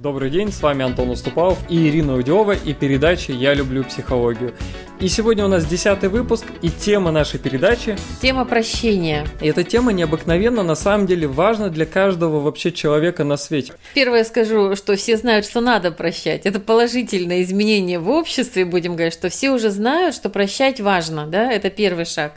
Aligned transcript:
Добрый 0.00 0.30
день, 0.30 0.50
с 0.50 0.62
вами 0.62 0.82
Антон 0.82 1.10
Уступалов 1.10 1.58
и 1.68 1.88
Ирина 1.90 2.16
Удева 2.16 2.52
и 2.52 2.72
передача 2.72 3.34
«Я 3.34 3.52
люблю 3.52 3.84
психологию». 3.84 4.54
И 4.98 5.08
сегодня 5.08 5.44
у 5.44 5.48
нас 5.48 5.66
десятый 5.66 6.08
выпуск 6.08 6.46
и 6.62 6.70
тема 6.70 7.10
нашей 7.10 7.38
передачи... 7.38 7.98
Тема 8.22 8.46
прощения. 8.46 9.26
И 9.42 9.48
эта 9.48 9.62
тема 9.62 9.92
необыкновенно, 9.92 10.62
на 10.62 10.74
самом 10.74 11.06
деле, 11.06 11.26
важна 11.26 11.68
для 11.68 11.84
каждого 11.84 12.40
вообще 12.40 12.72
человека 12.72 13.24
на 13.24 13.36
свете. 13.36 13.74
Первое 13.92 14.24
скажу, 14.24 14.74
что 14.74 14.96
все 14.96 15.18
знают, 15.18 15.44
что 15.44 15.60
надо 15.60 15.92
прощать. 15.92 16.46
Это 16.46 16.60
положительное 16.60 17.42
изменение 17.42 17.98
в 17.98 18.08
обществе, 18.08 18.64
будем 18.64 18.94
говорить, 18.94 19.12
что 19.12 19.28
все 19.28 19.50
уже 19.50 19.68
знают, 19.68 20.14
что 20.14 20.30
прощать 20.30 20.80
важно, 20.80 21.26
да, 21.26 21.52
это 21.52 21.68
первый 21.68 22.06
шаг. 22.06 22.32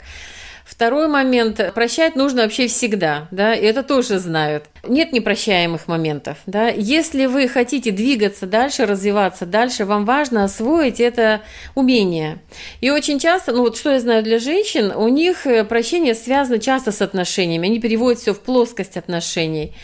Второй 0.64 1.08
момент. 1.08 1.60
Прощать 1.74 2.16
нужно 2.16 2.42
вообще 2.42 2.68
всегда, 2.68 3.28
да, 3.30 3.54
и 3.54 3.64
это 3.64 3.82
тоже 3.82 4.18
знают. 4.18 4.64
Нет 4.82 5.12
непрощаемых 5.12 5.88
моментов, 5.88 6.38
да. 6.46 6.68
Если 6.68 7.26
вы 7.26 7.48
хотите 7.48 7.90
двигаться 7.90 8.46
дальше, 8.46 8.86
развиваться 8.86 9.44
дальше, 9.44 9.84
вам 9.84 10.06
важно 10.06 10.42
освоить 10.42 11.00
это 11.00 11.42
умение. 11.74 12.38
И 12.80 12.90
очень 12.90 13.18
часто, 13.18 13.52
ну 13.52 13.60
вот 13.60 13.76
что 13.76 13.92
я 13.92 14.00
знаю 14.00 14.22
для 14.22 14.38
женщин, 14.38 14.90
у 14.90 15.08
них 15.08 15.46
э, 15.46 15.64
прощение 15.64 16.14
связано 16.14 16.58
часто 16.58 16.92
с 16.92 17.02
отношениями, 17.02 17.68
они 17.68 17.78
переводят 17.78 18.20
все 18.20 18.32
в 18.32 18.40
плоскость 18.40 18.96
отношений. 18.96 19.74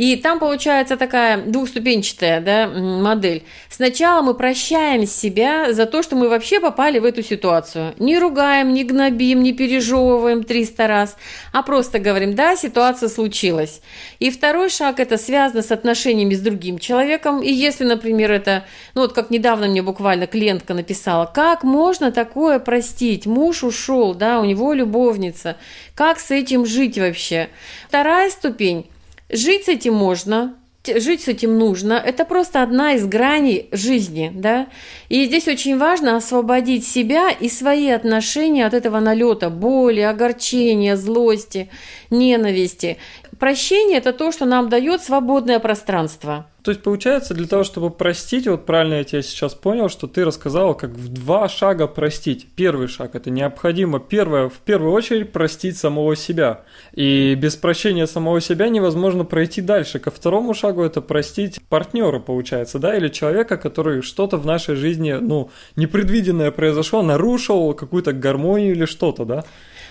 И 0.00 0.16
там 0.16 0.38
получается 0.38 0.96
такая 0.96 1.42
двухступенчатая 1.42 2.40
да, 2.40 2.68
модель. 2.68 3.44
Сначала 3.68 4.22
мы 4.22 4.32
прощаем 4.32 5.04
себя 5.06 5.74
за 5.74 5.84
то, 5.84 6.02
что 6.02 6.16
мы 6.16 6.30
вообще 6.30 6.58
попали 6.58 6.98
в 6.98 7.04
эту 7.04 7.22
ситуацию. 7.22 7.92
Не 7.98 8.18
ругаем, 8.18 8.72
не 8.72 8.84
гнобим, 8.84 9.42
не 9.42 9.52
пережевываем 9.52 10.42
300 10.42 10.86
раз, 10.86 11.18
а 11.52 11.62
просто 11.62 11.98
говорим, 11.98 12.34
да, 12.34 12.56
ситуация 12.56 13.10
случилась. 13.10 13.82
И 14.20 14.30
второй 14.30 14.70
шаг– 14.70 14.98
это 15.00 15.18
связано 15.18 15.60
с 15.60 15.70
отношениями 15.70 16.32
с 16.32 16.40
другим 16.40 16.78
человеком. 16.78 17.42
И 17.42 17.52
если, 17.52 17.84
например, 17.84 18.32
это, 18.32 18.64
ну 18.94 19.02
вот 19.02 19.12
как 19.12 19.28
недавно 19.28 19.68
мне 19.68 19.82
буквально 19.82 20.26
клиентка 20.26 20.72
написала, 20.72 21.26
как 21.26 21.62
можно 21.62 22.10
такое 22.10 22.58
простить? 22.58 23.26
Муж 23.26 23.62
ушел, 23.64 24.14
да, 24.14 24.40
у 24.40 24.46
него 24.46 24.72
любовница. 24.72 25.58
Как 25.94 26.20
с 26.20 26.30
этим 26.30 26.64
жить 26.64 26.96
вообще? 26.96 27.50
Вторая 27.86 28.30
ступень– 28.30 28.86
Жить 29.32 29.66
с 29.66 29.68
этим 29.68 29.94
можно, 29.94 30.56
жить 30.86 31.22
с 31.22 31.28
этим 31.28 31.58
нужно. 31.58 31.92
Это 31.94 32.24
просто 32.24 32.62
одна 32.62 32.94
из 32.94 33.06
граней 33.06 33.68
жизни, 33.70 34.32
да. 34.34 34.66
И 35.08 35.24
здесь 35.26 35.46
очень 35.46 35.78
важно 35.78 36.16
освободить 36.16 36.86
себя 36.86 37.30
и 37.30 37.48
свои 37.48 37.90
отношения 37.90 38.66
от 38.66 38.74
этого 38.74 38.98
налета 38.98 39.50
боли, 39.50 40.00
огорчения, 40.00 40.96
злости, 40.96 41.70
ненависти. 42.10 42.96
Прощение– 43.38 43.98
это 43.98 44.12
то, 44.12 44.32
что 44.32 44.46
нам 44.46 44.68
дает 44.68 45.02
свободное 45.02 45.60
пространство. 45.60 46.49
То 46.62 46.70
есть, 46.70 46.82
получается, 46.82 47.32
для 47.34 47.46
того, 47.46 47.64
чтобы 47.64 47.90
простить, 47.90 48.46
вот 48.46 48.66
правильно 48.66 48.94
я 48.94 49.04
тебя 49.04 49.22
сейчас 49.22 49.54
понял, 49.54 49.88
что 49.88 50.06
ты 50.06 50.24
рассказала, 50.24 50.74
как 50.74 50.90
в 50.90 51.08
два 51.08 51.48
шага 51.48 51.86
простить. 51.86 52.48
Первый 52.54 52.88
шаг– 52.88 53.10
это 53.14 53.30
необходимо, 53.30 53.98
первое, 53.98 54.48
в 54.48 54.58
первую 54.58 54.92
очередь, 54.92 55.32
простить 55.32 55.78
самого 55.78 56.16
себя. 56.16 56.62
И 56.92 57.34
без 57.34 57.56
прощения 57.56 58.06
самого 58.06 58.40
себя 58.40 58.68
невозможно 58.68 59.24
пройти 59.24 59.62
дальше. 59.62 59.98
Ко 59.98 60.10
второму 60.10 60.52
шагу– 60.52 60.82
это 60.84 61.00
простить 61.00 61.60
партнера, 61.68 62.18
получается, 62.18 62.78
да, 62.78 62.94
или 62.94 63.08
человека, 63.08 63.56
который 63.56 64.02
что-то 64.02 64.36
в 64.36 64.44
нашей 64.44 64.76
жизни, 64.76 65.12
ну, 65.12 65.50
непредвиденное 65.76 66.50
произошло, 66.50 67.02
нарушил 67.02 67.72
какую-то 67.72 68.12
гармонию 68.12 68.72
или 68.72 68.84
что-то, 68.84 69.24
да? 69.24 69.44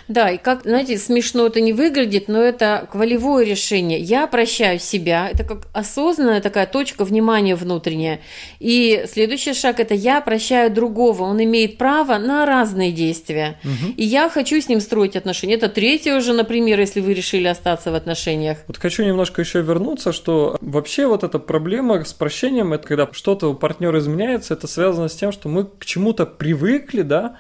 Да, 0.09 0.31
и 0.31 0.39
как, 0.39 0.63
знаете, 0.63 0.97
смешно 0.97 1.45
это 1.45 1.61
не 1.61 1.71
выглядит, 1.71 2.27
но 2.27 2.41
это 2.41 2.89
волевое 2.93 3.45
решение. 3.45 3.99
Я 3.99 4.25
прощаю 4.25 4.79
себя, 4.79 5.29
это 5.31 5.43
как 5.43 5.67
осознанная 5.71 6.41
такая 6.41 6.66
точка 6.66 7.05
внимания 7.05 7.55
внутренняя. 7.55 8.19
И 8.59 9.05
следующий 9.07 9.53
шаг– 9.53 9.79
это 9.79 9.93
я 9.93 10.19
прощаю 10.19 10.71
другого, 10.71 11.23
он 11.23 11.41
имеет 11.43 11.77
право 11.77 12.17
на 12.17 12.47
разные 12.47 12.91
действия. 12.91 13.59
Угу. 13.63 13.93
И 13.97 14.03
я 14.03 14.29
хочу 14.29 14.59
с 14.59 14.67
ним 14.67 14.81
строить 14.81 15.16
отношения. 15.16 15.53
Это 15.53 15.69
третье 15.69 16.16
уже, 16.16 16.34
например, 16.34 16.79
если 16.79 17.01
вы 17.01 17.13
решили 17.13 17.47
остаться 17.47 17.91
в 17.91 17.95
отношениях. 17.95 18.57
Вот 18.67 18.78
хочу 18.78 19.03
немножко 19.03 19.44
еще 19.44 19.61
вернуться, 19.61 20.11
что 20.11 20.57
вообще 20.59 21.05
вот 21.05 21.23
эта 21.23 21.38
проблема 21.38 22.03
с 22.03 22.13
прощением, 22.13 22.73
это 22.73 22.88
когда 22.88 23.07
что-то 23.11 23.51
у 23.51 23.53
партнера 23.53 24.00
изменяется, 24.00 24.55
это 24.55 24.66
связано 24.66 25.07
с 25.07 25.16
тем, 25.16 25.31
что 25.31 25.50
мы 25.50 25.66
к 25.66 25.85
чему-то 25.85 26.25
привыкли, 26.25 27.03
да, 27.03 27.38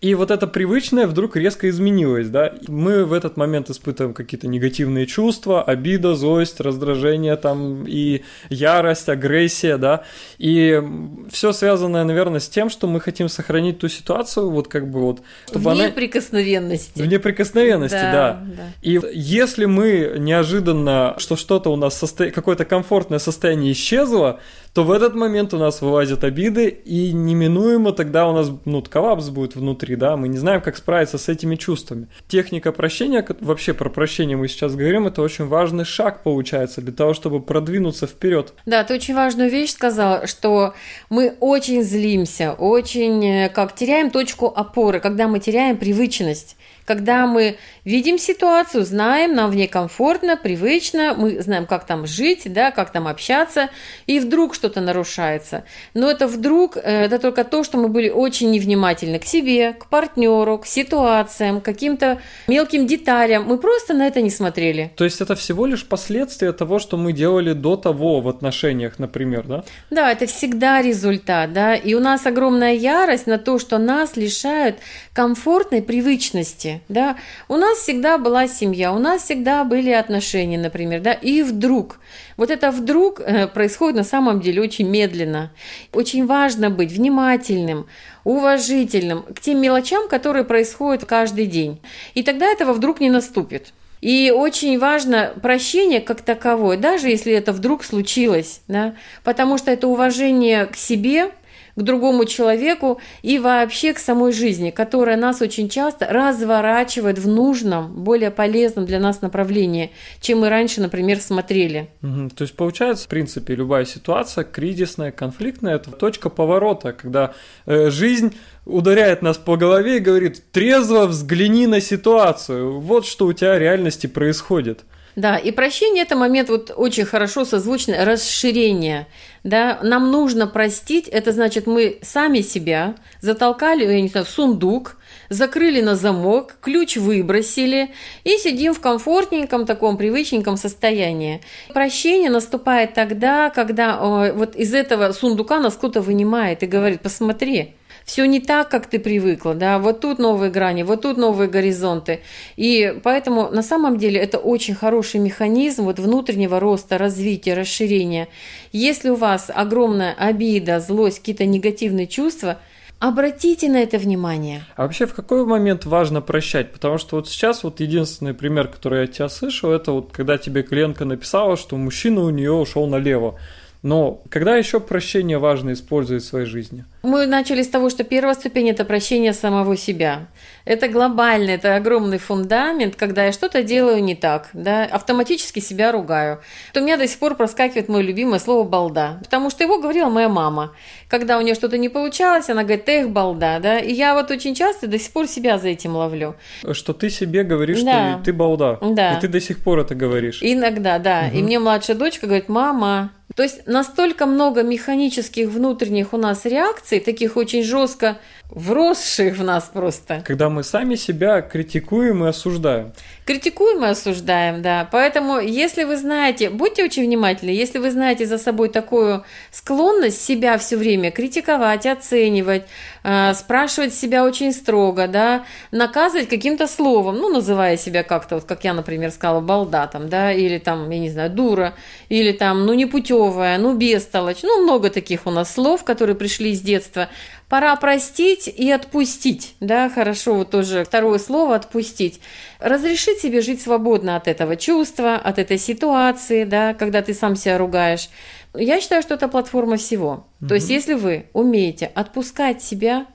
и 0.00 0.14
вот 0.14 0.30
это 0.30 0.46
привычное 0.46 1.06
вдруг 1.06 1.36
резко 1.36 1.68
изменилось, 1.68 2.28
да. 2.28 2.54
Мы 2.68 3.04
в 3.04 3.12
этот 3.12 3.36
момент 3.36 3.68
испытываем 3.68 4.14
какие-то 4.14 4.48
негативные 4.48 5.06
чувства, 5.06 5.62
обида, 5.62 6.14
злость, 6.14 6.58
раздражение 6.60 7.36
там 7.36 7.84
и 7.86 8.22
ярость, 8.48 9.10
агрессия, 9.10 9.76
да. 9.76 10.04
И 10.38 10.82
все 11.30 11.52
связанное, 11.52 12.04
наверное, 12.04 12.40
с 12.40 12.48
тем, 12.48 12.70
что 12.70 12.86
мы 12.86 12.98
хотим 13.00 13.28
сохранить 13.28 13.78
ту 13.78 13.88
ситуацию, 13.88 14.48
вот 14.48 14.68
как 14.68 14.90
бы 14.90 15.00
вот... 15.00 15.20
Чтобы 15.46 15.70
в 15.70 15.74
неприкосновенности. 15.74 17.02
В 17.02 17.06
неприкосновенности, 17.06 17.94
да, 17.94 18.42
да. 18.42 18.46
да. 18.56 18.72
И 18.80 18.98
если 19.12 19.66
мы 19.66 20.16
неожиданно, 20.18 21.14
что 21.18 21.36
что-то 21.36 21.70
у 21.70 21.76
нас, 21.76 21.98
состо... 21.98 22.30
какое-то 22.30 22.64
комфортное 22.64 23.18
состояние 23.18 23.72
исчезло, 23.72 24.40
то 24.72 24.84
в 24.84 24.90
этот 24.90 25.14
момент 25.14 25.52
у 25.54 25.58
нас 25.58 25.80
вылазят 25.82 26.24
обиды, 26.24 26.68
и 26.68 27.12
неминуемо 27.12 27.92
тогда 27.92 28.28
у 28.28 28.32
нас, 28.32 28.50
ну, 28.64 28.82
коллапс 28.82 29.28
будет 29.28 29.56
внутри, 29.56 29.96
да, 29.96 30.16
мы 30.16 30.28
не 30.28 30.38
знаем, 30.38 30.60
как 30.60 30.76
справиться 30.76 31.18
с 31.18 31.28
этими 31.28 31.56
чувствами. 31.56 32.08
Техника 32.28 32.72
прощения, 32.72 33.26
вообще 33.40 33.74
про 33.74 33.90
прощение 33.90 34.36
мы 34.36 34.48
сейчас 34.48 34.74
говорим, 34.74 35.06
это 35.06 35.22
очень 35.22 35.46
важный 35.46 35.84
шаг 35.84 36.22
получается 36.22 36.80
для 36.80 36.92
того, 36.92 37.14
чтобы 37.14 37.40
продвинуться 37.40 38.06
вперед. 38.06 38.52
Да, 38.66 38.84
ты 38.84 38.94
очень 38.94 39.14
важную 39.14 39.50
вещь 39.50 39.72
сказала, 39.72 40.26
что 40.26 40.74
мы 41.08 41.36
очень 41.40 41.82
злимся, 41.82 42.52
очень 42.52 43.24
э, 43.26 43.48
как 43.48 43.74
теряем 43.74 44.10
точку 44.10 44.46
опоры, 44.46 45.00
когда 45.00 45.28
мы 45.28 45.40
теряем 45.40 45.76
привычность 45.76 46.56
когда 46.90 47.28
мы 47.28 47.56
видим 47.84 48.18
ситуацию, 48.18 48.84
знаем, 48.84 49.32
нам 49.36 49.48
в 49.52 49.54
ней 49.54 49.68
комфортно, 49.68 50.36
привычно, 50.36 51.14
мы 51.16 51.40
знаем, 51.40 51.66
как 51.66 51.86
там 51.86 52.04
жить, 52.04 52.52
да, 52.52 52.72
как 52.72 52.90
там 52.90 53.06
общаться, 53.06 53.70
и 54.08 54.18
вдруг 54.18 54.56
что-то 54.56 54.80
нарушается. 54.80 55.62
Но 55.94 56.10
это 56.10 56.26
вдруг, 56.26 56.76
э, 56.76 56.80
это 57.04 57.20
только 57.20 57.44
то, 57.44 57.62
что 57.62 57.78
мы 57.78 57.88
были 57.88 58.08
очень 58.08 58.50
невнимательны 58.50 59.20
к 59.20 59.24
себе, 59.24 59.72
к 59.72 59.86
партнеру, 59.86 60.58
к 60.58 60.66
ситуациям, 60.66 61.60
к 61.60 61.64
каким-то 61.64 62.18
мелким 62.48 62.88
деталям. 62.88 63.44
Мы 63.44 63.58
просто 63.58 63.94
на 63.94 64.08
это 64.08 64.20
не 64.20 64.30
смотрели. 64.30 64.90
То 64.96 65.04
есть 65.04 65.20
это 65.20 65.36
всего 65.36 65.66
лишь 65.66 65.86
последствия 65.86 66.52
того, 66.52 66.80
что 66.80 66.96
мы 66.96 67.12
делали 67.12 67.52
до 67.52 67.76
того 67.76 68.20
в 68.20 68.28
отношениях, 68.28 68.98
например, 68.98 69.44
да? 69.46 69.64
Да, 69.90 70.10
это 70.10 70.26
всегда 70.26 70.82
результат, 70.82 71.52
да, 71.52 71.76
и 71.76 71.94
у 71.94 72.00
нас 72.00 72.26
огромная 72.26 72.74
ярость 72.74 73.28
на 73.28 73.38
то, 73.38 73.60
что 73.60 73.78
нас 73.78 74.16
лишают 74.16 74.78
комфортной 75.12 75.82
привычности 75.82 76.79
да, 76.88 77.16
у 77.48 77.56
нас 77.56 77.78
всегда 77.78 78.18
была 78.18 78.48
семья, 78.48 78.92
у 78.92 78.98
нас 78.98 79.22
всегда 79.22 79.64
были 79.64 79.90
отношения, 79.90 80.58
например, 80.58 81.00
да, 81.00 81.12
и 81.12 81.42
вдруг, 81.42 81.98
вот 82.36 82.50
это 82.50 82.70
вдруг 82.70 83.20
э, 83.20 83.46
происходит 83.46 83.96
на 83.96 84.04
самом 84.04 84.40
деле 84.40 84.62
очень 84.62 84.88
медленно. 84.88 85.50
Очень 85.92 86.26
важно 86.26 86.70
быть 86.70 86.92
внимательным, 86.92 87.86
уважительным 88.24 89.22
к 89.22 89.40
тем 89.40 89.60
мелочам, 89.60 90.08
которые 90.08 90.44
происходят 90.44 91.04
каждый 91.04 91.46
день. 91.46 91.80
И 92.14 92.22
тогда 92.22 92.46
этого 92.46 92.72
вдруг 92.72 93.00
не 93.00 93.10
наступит. 93.10 93.72
И 94.00 94.32
очень 94.34 94.78
важно 94.78 95.34
прощение 95.42 96.00
как 96.00 96.22
таковое, 96.22 96.78
даже 96.78 97.08
если 97.08 97.32
это 97.34 97.52
вдруг 97.52 97.84
случилось, 97.84 98.62
да, 98.66 98.94
потому 99.24 99.58
что 99.58 99.70
это 99.70 99.88
уважение 99.88 100.66
к 100.66 100.76
себе, 100.76 101.32
к 101.76 101.82
другому 101.82 102.24
человеку 102.24 103.00
и 103.22 103.38
вообще 103.38 103.92
к 103.92 103.98
самой 103.98 104.32
жизни, 104.32 104.70
которая 104.70 105.16
нас 105.16 105.40
очень 105.40 105.68
часто 105.68 106.06
разворачивает 106.06 107.18
в 107.18 107.28
нужном, 107.28 108.04
более 108.04 108.30
полезном 108.30 108.86
для 108.86 108.98
нас 108.98 109.22
направлении, 109.22 109.90
чем 110.20 110.40
мы 110.40 110.48
раньше, 110.48 110.80
например, 110.80 111.20
смотрели. 111.20 111.90
Угу. 112.02 112.30
То 112.36 112.42
есть 112.42 112.56
получается, 112.56 113.04
в 113.04 113.08
принципе, 113.08 113.54
любая 113.54 113.84
ситуация 113.84 114.44
кризисная, 114.44 115.12
конфликтная, 115.12 115.76
это 115.76 115.90
точка 115.90 116.30
поворота, 116.30 116.92
когда 116.92 117.34
э, 117.66 117.90
жизнь 117.90 118.34
ударяет 118.66 119.22
нас 119.22 119.38
по 119.38 119.56
голове 119.56 119.96
и 119.96 120.00
говорит, 120.00 120.42
трезво 120.52 121.06
взгляни 121.06 121.66
на 121.66 121.80
ситуацию, 121.80 122.80
вот 122.80 123.06
что 123.06 123.26
у 123.26 123.32
тебя 123.32 123.54
в 123.54 123.58
реальности 123.58 124.06
происходит. 124.06 124.84
Да, 125.16 125.36
и 125.36 125.50
прощение– 125.50 126.02
это 126.04 126.16
момент 126.16 126.48
вот 126.48 126.72
очень 126.74 127.04
хорошо 127.04 127.44
созвучное 127.44 128.04
расширение. 128.04 129.06
Да? 129.42 129.80
Нам 129.82 130.10
нужно 130.10 130.46
простить, 130.46 131.08
это 131.08 131.32
значит, 131.32 131.66
мы 131.66 131.98
сами 132.02 132.40
себя 132.40 132.94
затолкали 133.20 133.84
я 133.84 134.00
не 134.00 134.08
знаю, 134.08 134.26
в 134.26 134.28
сундук, 134.28 134.96
закрыли 135.28 135.80
на 135.80 135.96
замок, 135.96 136.56
ключ 136.60 136.96
выбросили 136.96 137.90
и 138.24 138.36
сидим 138.38 138.74
в 138.74 138.80
комфортненьком 138.80 139.66
таком 139.66 139.96
привычненьком 139.96 140.56
состоянии. 140.56 141.40
Прощение 141.72 142.30
наступает 142.30 142.94
тогда, 142.94 143.50
когда 143.50 144.32
вот 144.32 144.56
из 144.56 144.74
этого 144.74 145.12
сундука 145.12 145.58
нас 145.58 145.74
кто-то 145.74 146.02
вынимает 146.02 146.62
и 146.62 146.66
говорит, 146.66 147.00
посмотри, 147.00 147.74
все 148.04 148.26
не 148.26 148.40
так, 148.40 148.68
как 148.68 148.86
ты 148.86 148.98
привыкла, 148.98 149.54
да, 149.54 149.78
вот 149.78 150.00
тут 150.00 150.18
новые 150.18 150.50
грани, 150.50 150.82
вот 150.82 151.02
тут 151.02 151.16
новые 151.16 151.48
горизонты. 151.48 152.20
И 152.56 152.98
поэтому 153.02 153.50
на 153.50 153.62
самом 153.62 153.98
деле 153.98 154.20
это 154.20 154.38
очень 154.38 154.74
хороший 154.74 155.20
механизм 155.20 155.84
вот 155.84 155.98
внутреннего 155.98 156.60
роста, 156.60 156.98
развития, 156.98 157.54
расширения. 157.54 158.28
Если 158.72 159.10
у 159.10 159.16
вас 159.16 159.50
огромная 159.54 160.14
обида, 160.14 160.80
злость, 160.80 161.18
какие-то 161.18 161.46
негативные 161.46 162.06
чувства– 162.06 162.58
Обратите 163.00 163.70
на 163.70 163.78
это 163.78 163.96
внимание. 163.96 164.62
А 164.76 164.82
вообще 164.82 165.06
в 165.06 165.14
какой 165.14 165.46
момент 165.46 165.86
важно 165.86 166.20
прощать? 166.20 166.70
Потому 166.70 166.98
что 166.98 167.16
вот 167.16 167.30
сейчас 167.30 167.64
вот 167.64 167.80
единственный 167.80 168.34
пример, 168.34 168.68
который 168.68 168.98
я 168.98 169.04
от 169.04 169.12
тебя 169.12 169.30
слышал, 169.30 169.72
это 169.72 169.92
вот 169.92 170.12
когда 170.12 170.36
тебе 170.36 170.62
клиентка 170.62 171.06
написала, 171.06 171.56
что 171.56 171.78
мужчина 171.78 172.20
у 172.20 172.28
нее 172.28 172.52
ушел 172.52 172.86
налево. 172.86 173.38
Но 173.82 174.22
когда 174.28 174.54
еще 174.56 174.80
прощение 174.80 175.38
важно 175.38 175.72
использовать 175.72 176.24
в 176.24 176.26
своей 176.26 176.44
жизни? 176.44 176.84
Мы 177.02 177.26
начали 177.26 177.62
с 177.62 177.68
того, 177.68 177.88
что 177.88 178.04
первая 178.04 178.34
ступень– 178.34 178.68
это 178.70 178.84
прощение 178.84 179.32
самого 179.32 179.76
себя. 179.76 180.28
Это 180.66 180.86
глобальный, 180.86 181.54
это 181.54 181.76
огромный 181.76 182.18
фундамент, 182.18 182.94
когда 182.94 183.24
я 183.24 183.32
что-то 183.32 183.62
делаю 183.62 184.02
не 184.02 184.14
так, 184.14 184.50
да, 184.52 184.84
автоматически 184.84 185.60
себя 185.60 185.92
ругаю. 185.92 186.40
То 186.74 186.80
у 186.80 186.84
меня 186.84 186.98
до 186.98 187.08
сих 187.08 187.18
пор 187.18 187.36
проскакивает 187.36 187.88
мое 187.88 188.02
любимое 188.02 188.38
слово 188.38 188.68
«балда», 188.68 189.18
потому 189.24 189.48
что 189.48 189.64
его 189.64 189.80
говорила 189.80 190.10
моя 190.10 190.28
мама. 190.28 190.74
Когда 191.08 191.38
у 191.38 191.40
нее 191.40 191.54
что-то 191.54 191.78
не 191.78 191.88
получалось, 191.88 192.50
она 192.50 192.64
говорит 192.64 192.88
«эх, 192.88 193.08
балда», 193.08 193.60
да, 193.60 193.78
и 193.78 193.92
я 193.92 194.14
вот 194.14 194.30
очень 194.30 194.54
часто 194.54 194.86
до 194.86 194.98
сих 194.98 195.10
пор 195.12 195.26
себя 195.26 195.58
за 195.58 195.68
этим 195.68 195.96
ловлю. 195.96 196.36
Что 196.72 196.92
ты 196.92 197.08
себе 197.08 197.44
говоришь, 197.44 197.82
да. 197.82 198.16
что 198.16 198.24
ты 198.26 198.32
балда, 198.34 198.78
да. 198.82 199.16
и 199.16 199.20
ты 199.20 199.28
до 199.28 199.40
сих 199.40 199.60
пор 199.60 199.80
это 199.80 199.94
говоришь. 199.94 200.40
Иногда, 200.42 200.98
да, 200.98 201.24
угу. 201.28 201.38
и 201.38 201.42
мне 201.42 201.58
младшая 201.58 201.96
дочка 201.96 202.26
говорит 202.26 202.50
«мама, 202.50 203.10
то 203.36 203.44
есть 203.44 203.66
настолько 203.66 204.26
много 204.26 204.62
механических 204.62 205.48
внутренних 205.48 206.12
у 206.12 206.16
нас 206.16 206.44
реакций, 206.44 206.89
таких 206.98 207.36
очень 207.36 207.62
жестко 207.62 208.18
вросших 208.50 209.38
в 209.38 209.44
нас 209.44 209.70
просто. 209.72 210.22
Когда 210.26 210.48
мы 210.48 210.64
сами 210.64 210.96
себя 210.96 211.40
критикуем 211.40 212.24
и 212.24 212.28
осуждаем. 212.28 212.92
Критикуем 213.24 213.84
и 213.84 213.88
осуждаем, 213.88 214.60
да. 214.60 214.88
Поэтому, 214.90 215.38
если 215.38 215.84
вы 215.84 215.96
знаете, 215.96 216.50
будьте 216.50 216.84
очень 216.84 217.04
внимательны, 217.04 217.50
если 217.50 217.78
вы 217.78 217.90
знаете 217.90 218.26
за 218.26 218.38
собой 218.38 218.68
такую 218.68 219.24
склонность 219.52 220.20
себя 220.20 220.58
все 220.58 220.76
время 220.76 221.12
критиковать, 221.12 221.86
оценивать, 221.86 222.64
э, 223.02 223.34
спрашивать 223.34 223.94
себя 223.94 224.24
очень 224.24 224.52
строго, 224.52 225.08
да, 225.08 225.44
наказывать 225.70 226.28
каким-то 226.28 226.66
словом, 226.66 227.16
ну, 227.16 227.28
называя 227.28 227.76
себя 227.76 228.02
как-то, 228.02 228.36
вот 228.36 228.44
как 228.44 228.64
я, 228.64 228.74
например, 228.74 229.10
сказала, 229.10 229.40
балда 229.40 229.86
там, 229.86 230.08
да, 230.08 230.32
или 230.32 230.58
там, 230.58 230.88
я 230.90 230.98
не 230.98 231.10
знаю, 231.10 231.30
дура, 231.30 231.74
или 232.08 232.32
там, 232.32 232.66
ну, 232.66 232.74
непутевая, 232.74 233.58
ну, 233.58 233.74
бестолочь, 233.74 234.42
ну, 234.42 234.62
много 234.62 234.90
таких 234.90 235.26
у 235.26 235.30
нас 235.30 235.52
слов, 235.54 235.84
которые 235.84 236.16
пришли 236.16 236.52
из 236.52 236.60
детства 236.60 237.08
пора 237.50 237.74
простить 237.74 238.46
и 238.46 238.70
отпустить, 238.70 239.56
да, 239.58 239.90
хорошо, 239.90 240.34
вот 240.34 240.50
тоже 240.50 240.84
второе 240.84 241.18
слово 241.18 241.56
«отпустить». 241.56 242.20
Разрешить 242.60 243.18
себе 243.18 243.40
жить 243.40 243.60
свободно 243.60 244.16
от 244.16 244.28
этого 244.28 244.54
чувства, 244.54 245.16
от 245.16 245.38
этой 245.38 245.58
ситуации, 245.58 246.44
да, 246.44 246.74
когда 246.74 247.02
ты 247.02 247.12
сам 247.12 247.34
себя 247.34 247.58
ругаешь. 247.58 248.08
Я 248.54 248.80
считаю, 248.80 249.02
что 249.02 249.14
это 249.14 249.28
платформа 249.28 249.76
всего. 249.76 250.26
Угу. 250.40 250.48
То 250.48 250.54
есть, 250.54 250.70
если 250.70 250.94
вы 250.94 251.26
умеете 251.32 251.86
отпускать 251.86 252.62
себя, 252.62 253.06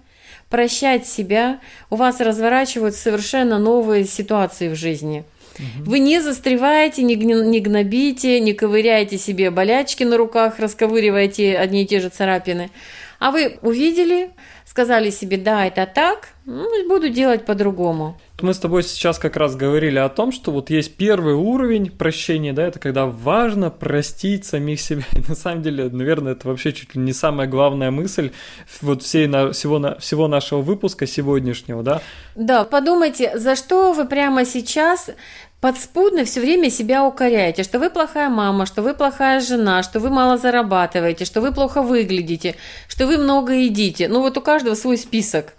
прощать 0.49 1.05
себя, 1.05 1.59
у 1.89 1.95
вас 1.95 2.19
разворачиваются 2.19 3.01
совершенно 3.01 3.59
новые 3.59 4.05
ситуации 4.05 4.69
в 4.69 4.75
жизни– 4.75 5.23
вы 5.79 5.99
не 5.99 6.19
застреваете, 6.19 7.03
не, 7.03 7.15
не 7.15 7.59
гнобите, 7.59 8.39
не 8.39 8.53
ковыряете 8.53 9.17
себе 9.17 9.51
болячки 9.51 10.03
на 10.03 10.17
руках, 10.17 10.59
расковыриваете 10.59 11.57
одни 11.57 11.83
и 11.83 11.87
те 11.87 11.99
же 11.99 12.09
царапины. 12.09 12.71
А 13.19 13.31
вы 13.31 13.59
увидели, 13.61 14.31
сказали 14.65 15.09
себе, 15.09 15.37
да, 15.37 15.65
это 15.65 15.85
так, 15.85 16.29
ну, 16.45 16.87
буду 16.87 17.09
делать 17.09 17.45
по-другому. 17.45 18.19
Мы 18.41 18.53
с 18.53 18.59
тобой 18.59 18.83
сейчас 18.83 19.17
как 19.17 19.37
раз 19.37 19.55
говорили 19.55 19.97
о 19.97 20.09
том, 20.09 20.33
что 20.33 20.51
вот 20.51 20.69
есть 20.69 20.97
первый 20.97 21.33
уровень 21.33 21.89
прощения, 21.89 22.51
да, 22.51 22.67
это 22.67 22.79
когда 22.79 23.05
важно 23.05 23.71
простить 23.71 24.45
самих 24.45 24.81
себя. 24.81 25.03
И 25.13 25.27
на 25.27 25.35
самом 25.35 25.61
деле, 25.61 25.89
наверное, 25.89 26.33
это 26.33 26.49
вообще 26.49 26.73
чуть 26.73 26.95
ли 26.95 27.01
не 27.01 27.13
самая 27.13 27.47
главная 27.47 27.91
мысль 27.91 28.31
вот 28.81 29.03
всей 29.03 29.27
на, 29.27 29.53
всего, 29.53 29.79
на, 29.79 29.97
всего 29.99 30.27
нашего 30.27 30.61
выпуска 30.61 31.07
сегодняшнего, 31.07 31.81
да? 31.81 32.01
Да, 32.35 32.65
подумайте, 32.65 33.37
за 33.37 33.55
что 33.55 33.93
вы 33.93 34.05
прямо 34.05 34.43
сейчас 34.45 35.09
подспудно 35.61 36.25
все 36.25 36.41
время 36.41 36.69
себя 36.69 37.05
укоряете, 37.05 37.63
что 37.63 37.79
вы 37.79 37.89
плохая 37.89 38.29
мама, 38.29 38.65
что 38.65 38.81
вы 38.81 38.93
плохая 38.93 39.39
жена, 39.39 39.83
что 39.83 39.99
вы 39.99 40.09
мало 40.09 40.37
зарабатываете, 40.37 41.25
что 41.25 41.41
вы 41.41 41.51
плохо 41.51 41.81
выглядите, 41.81 42.55
что 42.87 43.07
вы 43.07 43.17
много 43.17 43.53
едите. 43.53 44.07
Ну 44.07 44.21
вот 44.21 44.37
у 44.37 44.41
каждого 44.41 44.75
свой 44.75 44.97
список. 44.97 45.53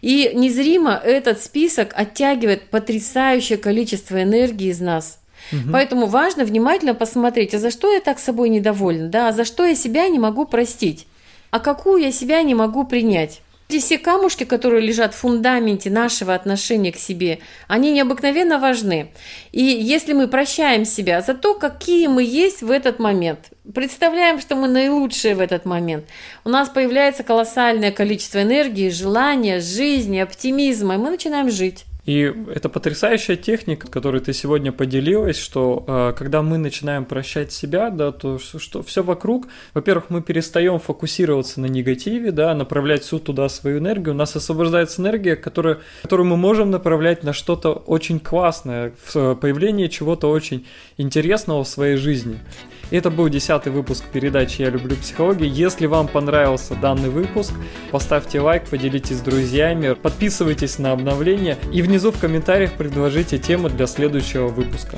И 0.00 0.32
незримо 0.34 0.92
этот 0.92 1.42
список 1.42 1.92
оттягивает 1.94 2.70
потрясающее 2.70 3.58
количество 3.58 4.22
энергии 4.22 4.68
из 4.68 4.80
нас. 4.80 5.20
Угу. 5.52 5.72
Поэтому 5.72 6.06
важно 6.06 6.44
внимательно 6.44 6.94
посмотреть, 6.94 7.54
а 7.54 7.58
за 7.58 7.70
что 7.70 7.92
я 7.92 8.00
так 8.00 8.18
собой 8.18 8.48
недовольна, 8.48 9.08
да, 9.08 9.28
а 9.28 9.32
за 9.32 9.44
что 9.44 9.64
я 9.64 9.74
себя 9.74 10.08
не 10.08 10.18
могу 10.18 10.44
простить, 10.44 11.06
а 11.50 11.60
какую 11.60 12.02
я 12.02 12.12
себя 12.12 12.42
не 12.42 12.54
могу 12.54 12.84
принять. 12.84 13.40
Эти 13.70 13.78
все 13.78 13.98
камушки, 13.98 14.42
которые 14.42 14.84
лежат 14.84 15.14
в 15.14 15.18
фундаменте 15.18 15.90
нашего 15.90 16.34
отношения 16.34 16.90
к 16.90 16.96
себе, 16.96 17.38
они 17.68 17.92
необыкновенно 17.92 18.58
важны. 18.58 19.12
И 19.52 19.62
если 19.62 20.12
мы 20.12 20.26
прощаем 20.26 20.84
себя 20.84 21.20
за 21.20 21.34
то, 21.34 21.54
какие 21.54 22.08
мы 22.08 22.24
есть 22.24 22.62
в 22.62 22.70
этот 22.72 22.98
момент, 22.98 23.52
представляем, 23.72 24.40
что 24.40 24.56
мы 24.56 24.66
наилучшие 24.66 25.36
в 25.36 25.40
этот 25.40 25.66
момент, 25.66 26.06
у 26.44 26.48
нас 26.48 26.68
появляется 26.68 27.22
колоссальное 27.22 27.92
количество 27.92 28.42
энергии, 28.42 28.88
желания, 28.88 29.60
жизни, 29.60 30.18
оптимизма, 30.18 30.96
и 30.96 30.98
мы 30.98 31.10
начинаем 31.10 31.48
жить. 31.48 31.84
И 32.06 32.32
это 32.54 32.68
потрясающая 32.68 33.36
техника, 33.36 33.88
которой 33.88 34.20
ты 34.20 34.32
сегодня 34.32 34.72
поделилась, 34.72 35.38
что 35.38 35.84
э, 35.86 36.12
когда 36.16 36.42
мы 36.42 36.58
начинаем 36.58 37.04
прощать 37.04 37.52
себя, 37.52 37.90
да, 37.90 38.10
то 38.10 38.38
что 38.38 38.82
все 38.82 39.02
вокруг, 39.02 39.48
во-первых, 39.74 40.06
мы 40.08 40.22
перестаем 40.22 40.78
фокусироваться 40.78 41.60
на 41.60 41.66
негативе, 41.66 42.32
да, 42.32 42.54
направлять 42.54 43.02
всю 43.02 43.18
туда 43.18 43.48
свою 43.48 43.78
энергию, 43.78 44.14
у 44.14 44.16
нас 44.16 44.34
освобождается 44.34 45.02
энергия, 45.02 45.36
которая, 45.36 45.78
которую 46.02 46.26
мы 46.26 46.36
можем 46.36 46.70
направлять 46.70 47.22
на 47.22 47.32
что-то 47.32 47.72
очень 47.72 48.18
классное, 48.18 48.92
в 49.04 49.16
э, 49.16 49.36
появление 49.36 49.88
чего-то 49.88 50.30
очень 50.30 50.66
интересного 50.96 51.64
в 51.64 51.68
своей 51.68 51.96
жизни. 51.96 52.38
Это 52.90 53.10
был 53.10 53.28
десятый 53.28 53.70
выпуск 53.70 54.04
передачи 54.12 54.62
«Я 54.62 54.70
люблю 54.70 54.96
психологию». 54.96 55.48
Если 55.48 55.86
вам 55.86 56.08
понравился 56.08 56.74
данный 56.74 57.08
выпуск, 57.08 57.52
поставьте 57.92 58.40
лайк, 58.40 58.64
поделитесь 58.68 59.18
с 59.18 59.20
друзьями, 59.20 59.94
подписывайтесь 59.94 60.78
на 60.78 60.90
обновления 60.92 61.56
и 61.72 61.82
внизу 61.90 62.12
в 62.12 62.20
комментариях 62.20 62.74
предложите 62.74 63.36
темы 63.36 63.68
для 63.68 63.88
следующего 63.88 64.46
выпуска. 64.46 64.96